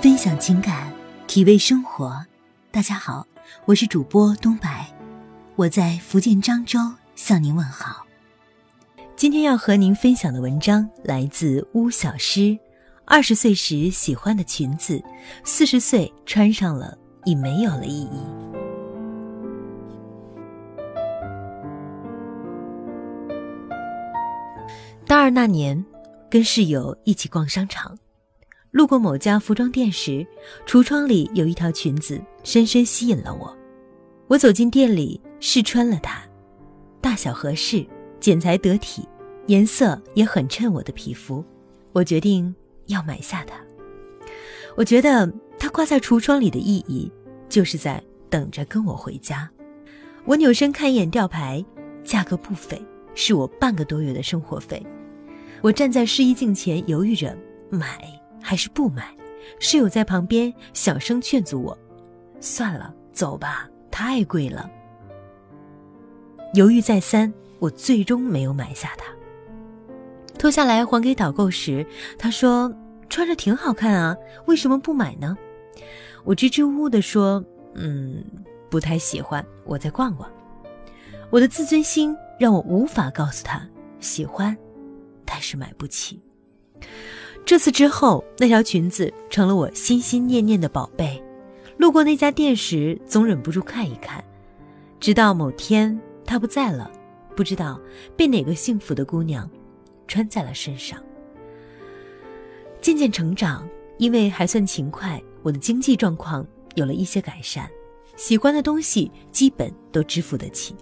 [0.00, 0.92] 分享情感，
[1.26, 2.24] 体味生活。
[2.70, 3.26] 大家好，
[3.64, 4.86] 我是主播东白，
[5.56, 6.78] 我在福建漳州
[7.16, 8.06] 向您问好。
[9.16, 12.56] 今天要和您分享的文章来自巫小诗。
[13.06, 15.02] 二十岁时喜欢的裙子，
[15.42, 18.20] 四十岁穿上了已没有了意义。
[25.04, 25.84] 大二那年，
[26.30, 27.98] 跟室友一起逛商场。
[28.70, 30.26] 路过某家服装店时，
[30.66, 33.56] 橱窗里有一条裙子深深吸引了我。
[34.26, 36.22] 我走进店里试穿了它，
[37.00, 37.86] 大小合适，
[38.20, 39.08] 剪裁得体，
[39.46, 41.42] 颜色也很衬我的皮肤。
[41.92, 42.54] 我决定
[42.86, 43.54] 要买下它。
[44.76, 47.10] 我觉得它挂在橱窗里的意义，
[47.48, 49.48] 就是在等着跟我回家。
[50.26, 51.64] 我扭身看一眼吊牌，
[52.04, 52.80] 价格不菲，
[53.14, 54.84] 是我半个多月的生活费。
[55.62, 57.34] 我站在试衣镜前犹豫着
[57.70, 57.98] 买。
[58.48, 59.14] 还是不买，
[59.60, 61.78] 室友在旁边小声劝阻我
[62.40, 64.70] ：“算了，走吧，太贵了。”
[66.56, 69.04] 犹豫再三，我最终没有买下它。
[70.38, 71.86] 脱下来还给导购时，
[72.18, 72.74] 他说
[73.10, 74.16] ：“穿着挺好看啊，
[74.46, 75.36] 为什么不买呢？”
[76.24, 77.44] 我支支吾吾地说
[77.76, 78.24] ：“嗯，
[78.70, 80.26] 不太喜欢，我再逛逛。”
[81.28, 83.60] 我的自尊心让我无法告诉他
[84.00, 84.56] 喜欢，
[85.26, 86.18] 但是买不起。
[87.44, 91.22] 这次之后，那条裙子成了我心心念念的宝贝。
[91.78, 94.22] 路过那家店时，总忍不住看一看。
[95.00, 96.90] 直到某天它不在了，
[97.36, 97.80] 不知道
[98.16, 99.48] 被哪个幸福的姑娘
[100.06, 101.02] 穿在了身上。
[102.80, 103.66] 渐渐成长，
[103.96, 107.68] 因为还算勤快，我的经济状况有了一些改善，
[108.16, 110.74] 喜欢的东西基本都支付得起。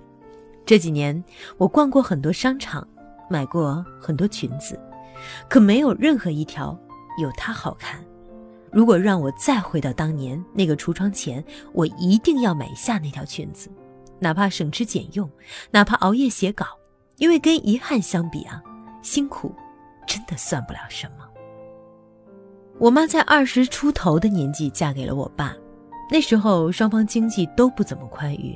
[0.65, 1.23] 这几年，
[1.59, 2.87] 我逛过很多商场，
[3.31, 4.81] 买过很多裙子。
[5.49, 6.79] 可没有任何一条
[7.21, 8.03] 有它好看。
[8.73, 13.71] 如果让我再回到当年那个橱窗前，我一定要买下那条裙子，
[14.19, 15.31] 哪怕省吃俭用，
[15.71, 16.67] 哪怕熬夜写稿，
[17.17, 18.63] 因为跟遗憾相比啊，
[19.01, 19.55] 辛苦
[20.07, 21.25] 真的算不了什么。
[22.79, 25.57] 我妈在二十出头的年纪嫁给了我爸，
[26.11, 28.55] 那时候双方经济都不怎么宽裕。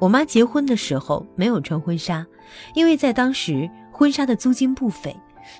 [0.00, 2.26] 我妈结婚的时候没有穿婚纱，
[2.74, 5.14] 因为在当时婚纱的租金不菲。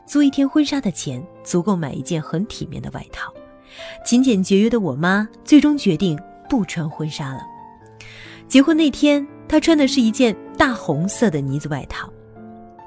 [0.07, 3.33] 租一天婚纱的钱足够买一件很体面的外套。
[4.05, 6.19] 勤俭节约的我妈最终决定
[6.49, 7.41] 不穿婚纱了。
[8.49, 12.13] 结婚那天，她穿的是一件大红色的呢子外套。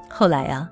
[0.10, 0.70] 后来啊，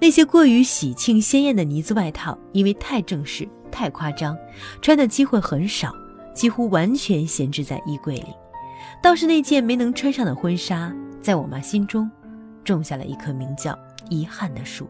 [0.00, 4.36] 那些过于喜庆鲜艳的呢子外套，因为太正式、太夸张，
[4.80, 5.94] 穿的机会很少，
[6.34, 8.34] 几乎完全闲置在衣柜里。
[9.02, 12.10] 倒是那件没能穿上的婚纱，在我妈心中，
[12.64, 14.88] 种下了一棵名叫遗憾的树。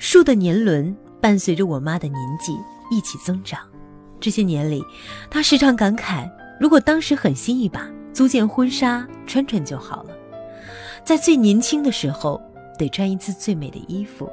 [0.00, 2.56] 树的年轮伴随着我妈的年纪
[2.90, 3.60] 一起增长，
[4.18, 4.82] 这些年里，
[5.30, 6.26] 她时常感慨：
[6.58, 10.16] 如果当时狠心一把，租件婚纱穿穿就好了。
[11.04, 12.40] 在最年轻的时候，
[12.78, 14.26] 得穿一次最美的衣服。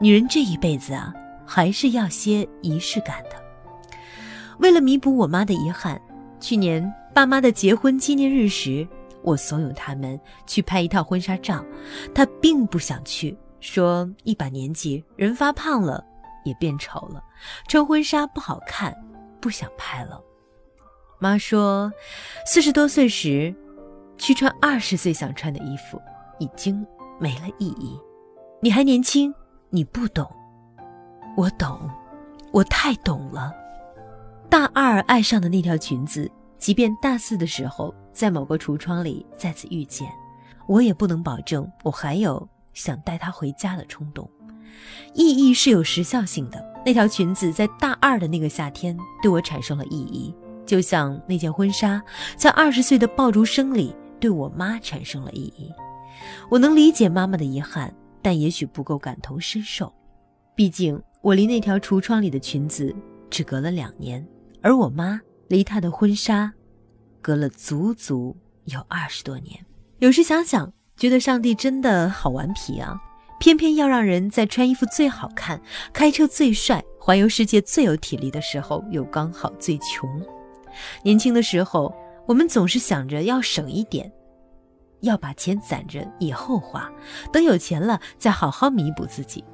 [0.00, 1.14] 女人这一辈子啊，
[1.46, 3.96] 还是要些仪式感的。
[4.58, 6.02] 为了弥补我妈的遗憾，
[6.40, 8.84] 去年爸妈的结婚纪念日时，
[9.22, 11.64] 我怂恿他们去拍一套婚纱照，
[12.12, 13.38] 她并不想去。
[13.62, 16.04] 说一把年纪，人发胖了，
[16.44, 17.22] 也变丑了，
[17.68, 18.92] 穿婚纱不好看，
[19.40, 20.20] 不想拍了。
[21.20, 21.90] 妈说，
[22.44, 23.54] 四十多岁时，
[24.18, 26.02] 去穿二十岁想穿的衣服，
[26.40, 26.84] 已经
[27.20, 27.96] 没了意义。
[28.60, 29.32] 你还年轻，
[29.70, 30.28] 你不懂，
[31.36, 31.88] 我懂，
[32.50, 33.54] 我太懂了。
[34.50, 36.28] 大二爱上的那条裙子，
[36.58, 40.10] 即便大四的时候在某个橱窗里再次遇见，
[40.66, 42.48] 我也不能保证我还有。
[42.72, 44.28] 想带她回家的冲动，
[45.14, 46.72] 意义是有时效性的。
[46.84, 50.34] 那条裙子在大二的那个夏天对我产生了意义，
[50.66, 52.02] 就像那件婚纱
[52.36, 55.72] 在二十岁的爆竹声里对我妈产生了意义。
[56.50, 59.92] 我能理解妈妈的遗憾，但也许不够感同身受。
[60.56, 62.94] 毕竟我离那条橱窗里的裙子
[63.30, 64.26] 只隔了两年，
[64.60, 66.52] 而我妈离她的婚纱
[67.20, 69.64] 隔了足足有二十多年。
[69.98, 70.72] 有时想想。
[70.96, 72.96] 觉得上帝真的好顽皮啊！
[73.40, 75.60] 偏偏要让人在穿衣服最好看、
[75.92, 80.08] 开车最帅、环游世界最有体力的时候，又刚好最穷。
[81.02, 81.92] 年轻的时候，
[82.26, 84.10] 我们总是想着要省一点，
[85.00, 86.88] 要把钱攒着以后花，
[87.32, 89.44] 等有钱了再好好弥补自己。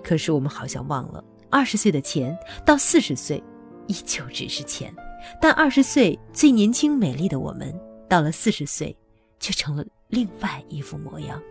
[0.00, 3.42] 可是我们好像忘了，二十岁的钱到四十岁
[3.88, 4.94] 依旧只是钱，
[5.40, 7.74] 但二十岁最年轻美丽的我们，
[8.08, 8.96] 到了四十岁
[9.40, 9.84] 却成了。
[10.14, 11.42] 另外一副模样，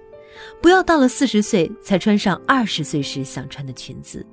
[0.61, 4.25] 不要到了四十岁才穿上二十岁时想穿的裙子，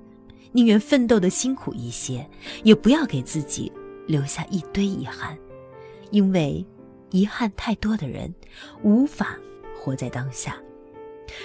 [0.52, 2.24] 宁愿奋斗的辛苦一些，
[2.62, 3.70] 也不要给自己
[4.06, 5.36] 留下一堆遗憾，
[6.12, 6.64] 因为
[7.10, 8.32] 遗憾太多的人
[8.82, 9.36] 无法
[9.76, 10.56] 活在当下。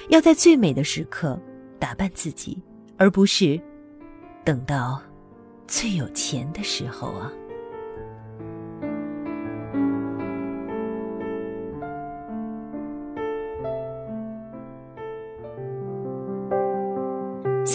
[0.10, 1.40] 要在最美的时刻
[1.80, 2.62] 打扮自己，
[2.98, 3.60] 而不是
[4.44, 5.02] 等到
[5.68, 7.32] 最有钱的时候啊！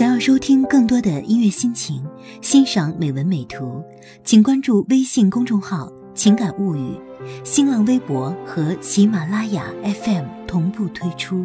[0.01, 2.03] 想要收听更多的音乐心情，
[2.41, 3.85] 欣赏美文美图，
[4.25, 6.99] 请关注微信公众号“情感物语”，
[7.45, 11.45] 新浪微博和喜马拉雅 FM 同步推出。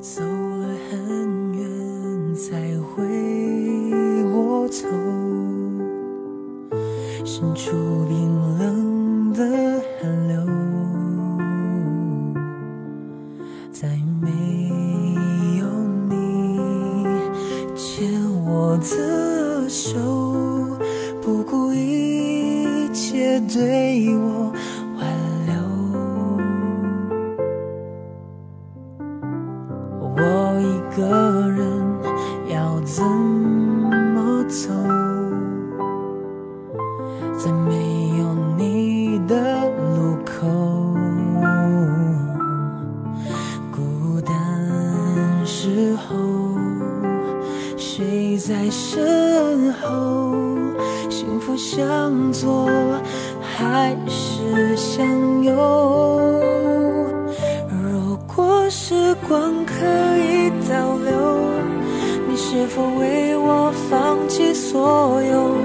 [0.00, 3.04] 走了很远才回
[4.32, 4.88] 过头，
[7.22, 10.46] 伸出冰冷的寒流，
[13.70, 13.88] 再
[14.22, 14.30] 没
[18.96, 20.49] 的手，
[51.80, 52.68] 向左
[53.40, 55.54] 还是向右？
[57.68, 59.72] 如果时光可
[60.18, 61.10] 以倒流，
[62.28, 65.56] 你是否为我放弃所有，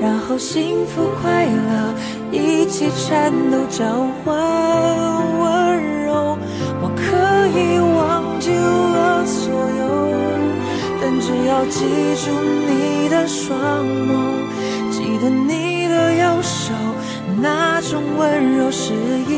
[0.00, 1.92] 然后幸福快乐
[2.30, 3.84] 一起颤抖，交
[4.24, 4.36] 换
[5.40, 6.38] 温柔？
[6.80, 7.02] 我可
[7.58, 9.82] 以忘记了所有，
[11.00, 11.82] 但只要记
[12.24, 12.30] 住
[12.68, 14.47] 你的双眸，
[15.26, 16.72] 你的右手，
[17.40, 19.37] 那种温柔是一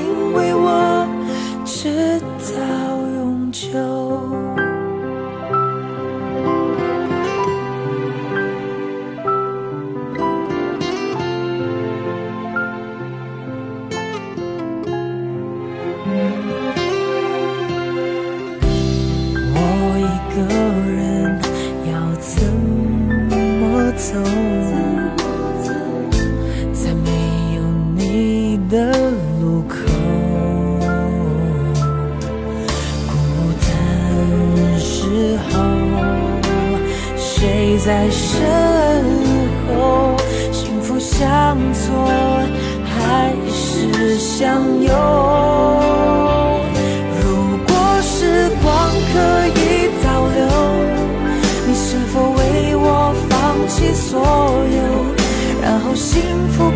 [37.82, 38.38] 在身
[39.66, 40.14] 后，
[40.52, 41.88] 幸福向左
[42.84, 44.92] 还是向右？
[47.22, 47.72] 如果
[48.02, 48.68] 时光
[49.12, 49.16] 可
[49.48, 50.38] 以倒流，
[51.66, 54.78] 你是否为我放弃所有，
[55.62, 56.20] 然后幸
[56.52, 56.70] 福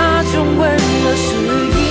[0.00, 1.89] 那种温暖是